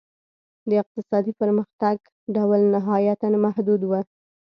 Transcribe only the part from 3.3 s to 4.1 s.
محدود و.